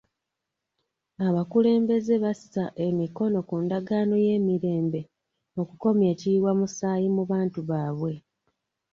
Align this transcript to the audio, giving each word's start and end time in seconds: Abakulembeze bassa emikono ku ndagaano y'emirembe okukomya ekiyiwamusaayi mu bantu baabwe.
Abakulembeze 1.27 2.13
bassa 2.23 2.63
emikono 2.87 3.37
ku 3.47 3.55
ndagaano 3.63 4.15
y'emirembe 4.25 5.01
okukomya 5.61 6.07
ekiyiwamusaayi 6.13 7.07
mu 7.15 7.23
bantu 7.31 7.59
baabwe. 7.69 8.13